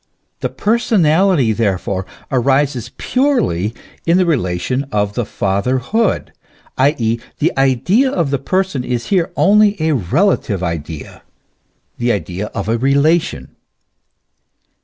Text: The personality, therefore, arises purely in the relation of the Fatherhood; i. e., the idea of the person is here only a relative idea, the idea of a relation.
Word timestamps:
The 0.39 0.49
personality, 0.49 1.53
therefore, 1.53 2.07
arises 2.31 2.89
purely 2.97 3.75
in 4.03 4.17
the 4.17 4.25
relation 4.25 4.87
of 4.91 5.13
the 5.13 5.27
Fatherhood; 5.27 6.33
i. 6.75 6.95
e., 6.97 7.19
the 7.37 7.51
idea 7.55 8.09
of 8.09 8.31
the 8.31 8.39
person 8.39 8.83
is 8.83 9.09
here 9.09 9.31
only 9.35 9.79
a 9.79 9.91
relative 9.91 10.63
idea, 10.63 11.21
the 11.99 12.11
idea 12.11 12.47
of 12.47 12.67
a 12.67 12.79
relation. 12.79 13.55